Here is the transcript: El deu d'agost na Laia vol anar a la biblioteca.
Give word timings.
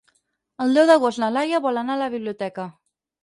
El 0.63 0.71
deu 0.77 0.87
d'agost 0.91 1.21
na 1.23 1.29
Laia 1.35 1.59
vol 1.65 1.79
anar 1.83 1.97
a 1.97 2.01
la 2.05 2.09
biblioteca. 2.17 2.67